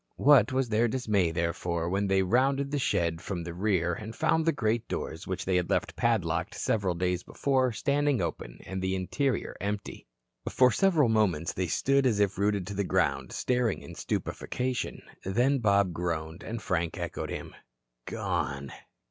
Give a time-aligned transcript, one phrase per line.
[0.17, 4.45] What was their dismay, therefore, when they rounded the shed from the rear and found
[4.47, 8.95] the great doors which they had left padlocked several days before standing open and the
[8.95, 10.07] interior empty.
[10.49, 15.03] For several moments they stood as if rooted to the ground, staring in stupefaction.
[15.23, 17.53] Then Bob groaned, and Frank echoed him.
[18.07, 18.71] "Gone."